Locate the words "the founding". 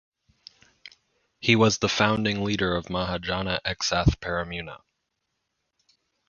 1.77-2.43